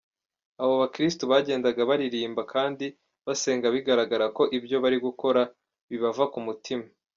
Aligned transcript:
Abo 0.61 0.73
bakristu 0.81 1.23
bagendaga 1.31 1.81
baririmba 1.89 2.41
kandi 2.53 2.85
basenga 3.25 3.67
bigaragara 3.75 4.25
ko 4.37 4.43
ibyo 4.57 4.75
bari 4.83 4.97
gukora 5.05 5.41
bibava 5.89 6.23
ku 6.33 6.39
mutima. 6.47 6.85